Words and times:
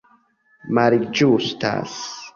malĝustas 0.79 2.01